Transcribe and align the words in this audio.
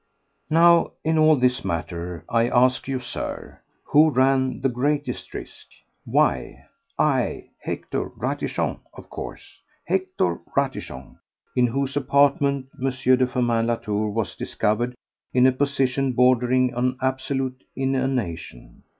5. 0.49 0.53
Now 0.55 0.91
in 1.03 1.19
all 1.19 1.35
this 1.35 1.63
matter, 1.63 2.25
I 2.27 2.49
ask 2.49 2.87
you, 2.87 2.99
Sir, 2.99 3.59
who 3.83 4.09
ran 4.09 4.61
the 4.61 4.67
greatest 4.67 5.31
risk? 5.31 5.67
Why, 6.05 6.65
I—Hector 6.97 8.05
Ratichon, 8.17 8.79
of 8.95 9.11
course—Hector 9.11 10.39
Ratichon, 10.57 11.19
in 11.55 11.67
whose 11.67 11.95
apartment 11.95 12.69
M. 12.83 12.89
de 12.89 13.27
Firmin 13.27 13.67
Latour 13.67 14.09
was 14.09 14.35
discovered 14.35 14.95
in 15.35 15.45
a 15.45 15.51
position 15.51 16.13
bordering 16.13 16.73
on 16.73 16.97
absolute 16.99 17.63
inanition. 17.75 18.81